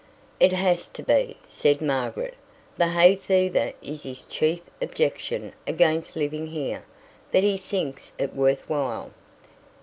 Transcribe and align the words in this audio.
"It 0.39 0.51
has 0.51 0.87
to 0.97 1.03
be," 1.03 1.37
said 1.47 1.79
Margaret. 1.79 2.33
"The 2.75 2.87
hay 2.87 3.15
fever 3.15 3.71
is 3.83 4.01
his 4.01 4.23
chief 4.23 4.61
objection 4.81 5.53
against 5.67 6.15
living 6.15 6.47
here, 6.47 6.85
but 7.31 7.43
he 7.43 7.55
thinks 7.55 8.13
it 8.17 8.33
worth 8.33 8.67
while." 8.67 9.11